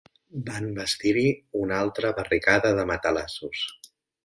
Van 0.45 0.63
bastir-hi 0.77 1.25
una 1.65 1.77
altra 1.83 2.13
barricada 2.21 2.73
de 2.81 2.89
matalassos 2.95 3.65